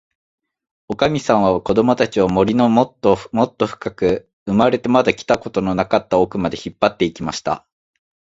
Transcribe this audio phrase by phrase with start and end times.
[0.87, 7.67] おかみさんは、こどもたちを、森のもっともっとふかく、生まれてまだ来たことのなかったおくまで、引っぱって行きました。